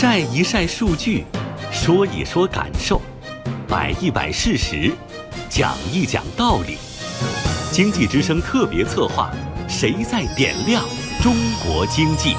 [0.00, 1.24] 晒一晒数据，
[1.72, 3.02] 说一说感受，
[3.66, 4.92] 摆一摆事实，
[5.50, 6.78] 讲一讲道理。
[7.72, 9.32] 经济之声特别策划：
[9.68, 10.84] 谁在点亮
[11.20, 11.34] 中
[11.66, 12.36] 国经济？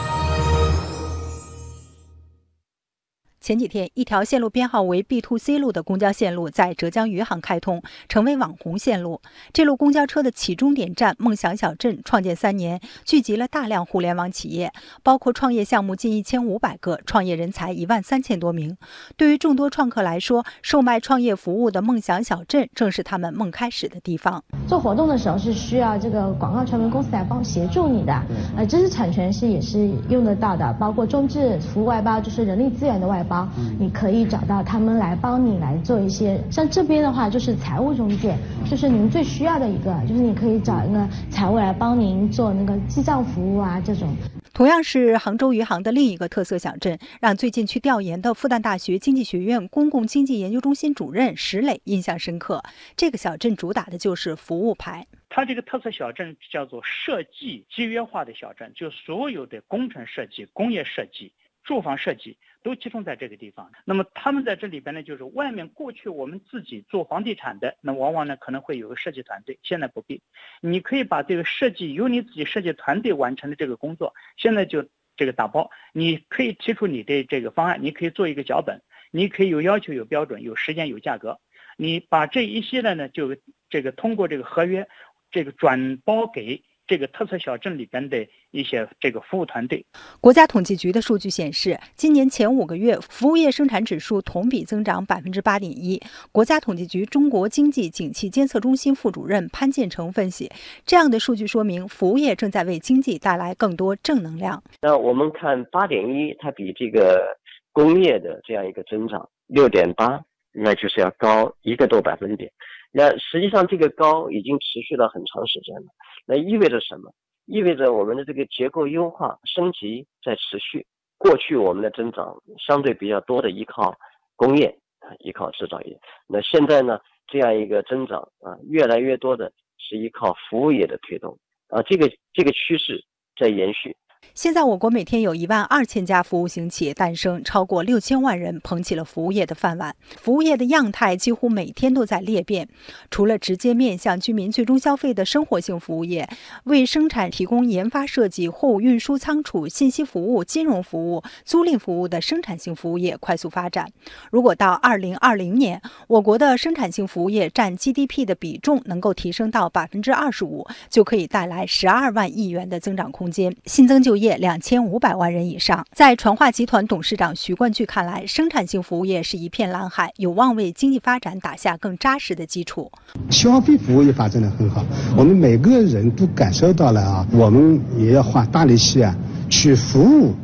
[3.50, 9.20] 前几天，一条线路编号为 B to C 路的公交线路在浙江余杭开通，成为网红线路。
[9.52, 14.72] 这路公交车的起终点站梦想小镇创建三年，聚集了大量互联网企业，
[15.02, 18.78] 包括创业项目近一千五百个，创业人才一万三千多名。
[19.18, 24.44] 对于众多创客来说，售卖创业服务的梦想小镇正是他们梦开始的地方。
[24.68, 28.14] 做活动的时候是需要这个广告传媒公司来帮协助你的，
[28.56, 33.39] 呃，知识产权是也是用得到的，包括中置服务外包，就是人力资源的外包。
[33.80, 38.36] 你可以找到他们来帮你来做一些，像这边的话就是财务中介，
[38.70, 44.16] 就是您最需要的一个，就是你可以找一个财务来帮您做那个记账服务啊这种。
[44.54, 52.62] 同样是杭州余杭的另一个特色小镇，让最近去调研的复旦大学经济学院公共经济研究中心主任石磊印象深刻。
[52.98, 55.06] 这个小镇主打的就是服务牌。
[55.30, 61.32] 它这个特色小镇叫做设计集约化的小镇，就所有的工程设计、工业设计、
[61.70, 62.38] 住房设计。
[62.62, 63.72] 都集中在这个地方。
[63.86, 70.22] 那么他们在这里边呢，就是外面过去我们自己做房地产的，那往往呢可能会有个设计团队，现在不必。
[70.60, 75.70] 你可以把这个设计由你自己设计团队完成的这个工作，现在就这个打包。
[75.94, 81.40] 你可以提出你的这个方案，你可以做一个脚本，你可以有要求、有标准、有时间、有价格。
[81.78, 83.38] 你把这一系列呢，就
[83.70, 84.86] 这个通过这个合约，
[85.32, 86.62] 这个转包给。
[86.90, 89.86] 这个特色小镇里边的一些这个服务团队。
[90.20, 96.02] 国家统计局的数据显示，今年前五个月服务业生产指数同比增长百分之八点一。
[96.32, 100.50] 国家统计局中国经济景气监测中心副主任潘建成分析，
[100.84, 104.64] 这样的数据说明服务业正在为经济带来更多正能量。
[104.82, 107.38] 那我们看八点一，它比这个
[107.72, 110.20] 工业的这样一个增长六点八，
[110.52, 112.52] 那就是要高一个多百分点。
[112.92, 115.86] 那实际上这个高已经持续了很长时间了。
[116.26, 117.14] 那意味着什么？
[117.46, 120.86] 意味着我们的这个结构优化升级在持续。
[121.18, 123.94] 过去我们的增长相对比较多的依靠
[124.36, 124.78] 工业，
[125.20, 126.00] 依靠制造业。
[126.28, 133.04] 那现在呢，这样一个增长啊，越来越多的是依靠服务业的推动啊，这个这个趋势
[133.36, 133.98] 在延续。
[134.42, 139.94] 现在，我国每天有一万二千家服务型企业诞生，超过六千万人捧起了服务业的饭碗。
[140.16, 142.70] 服务业的样态几乎每天都在裂变。
[143.12, 146.30] 除了直接面向居民最终消费的生活性服务业，
[146.64, 153.92] 为生产提供研发设计、货物运输仓储、信息服务、金融服务、租赁服务的生产性服务业快速发展。
[154.32, 164.38] 如果到二零二零年，我国的生产性服务业占 GDP 的比重能够提升到百分之二十五，就可以带来十二万亿元的增长空间，新增就业业。
[164.38, 172.92] 两千五百万人以上，在传化集团董事长徐冠巨看来，生产性服务业是一片蓝海，有望为经济发展打下更扎实的基础。
[173.30, 174.86] 消费服务业发展的很好，
[175.18, 179.16] 我们每个人都感受到了啊，我们也要花大力气啊，
[179.50, 180.36] 去服务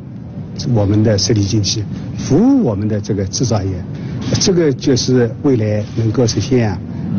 [0.74, 1.84] 我们的实体经济，
[2.18, 3.70] 服务我们的这个制造业，
[4.40, 6.78] 这个就是未来能够实现啊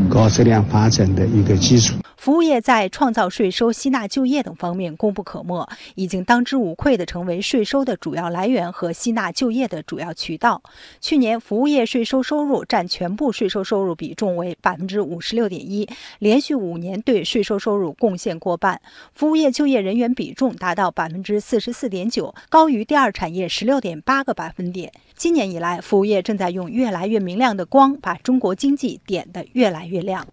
[0.10, 1.96] 高质量发展的一个基础。
[2.28, 5.66] 服务业在创造税收、吸纳就业等方面功不可没，
[5.96, 10.62] 已经当之无愧地成为税收的主要来源和吸纳就业的主要渠道。
[11.00, 15.88] 去年，服务业税收收入占全部税收收入比重为百分之五十六点一，
[16.20, 18.82] 连续五年对税收收入贡献过半。
[19.14, 24.92] 服务业就业人员比重达到百分之四十四点九，高于第二产业十六点八个百分点。
[25.16, 30.28] 今年以来，服务业正在用越来越明亮的光，把中国经济点得越来越亮。